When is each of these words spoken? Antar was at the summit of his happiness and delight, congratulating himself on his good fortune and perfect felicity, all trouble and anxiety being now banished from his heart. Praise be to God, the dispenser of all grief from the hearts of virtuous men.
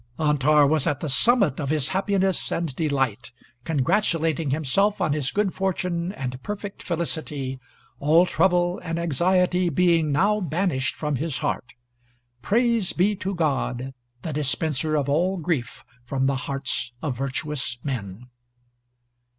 Antar 0.19 0.65
was 0.65 0.87
at 0.87 0.99
the 0.99 1.09
summit 1.09 1.59
of 1.59 1.69
his 1.69 1.89
happiness 1.89 2.51
and 2.51 2.75
delight, 2.75 3.31
congratulating 3.63 4.49
himself 4.49 4.99
on 4.99 5.13
his 5.13 5.29
good 5.29 5.53
fortune 5.53 6.11
and 6.13 6.41
perfect 6.41 6.81
felicity, 6.81 7.59
all 7.99 8.25
trouble 8.25 8.81
and 8.83 8.97
anxiety 8.97 9.69
being 9.69 10.11
now 10.11 10.39
banished 10.39 10.95
from 10.95 11.17
his 11.17 11.37
heart. 11.45 11.75
Praise 12.41 12.93
be 12.93 13.15
to 13.17 13.35
God, 13.35 13.93
the 14.23 14.33
dispenser 14.33 14.95
of 14.95 15.07
all 15.07 15.37
grief 15.37 15.85
from 16.03 16.25
the 16.25 16.35
hearts 16.49 16.93
of 17.03 17.15
virtuous 17.15 17.77
men. 17.83 18.25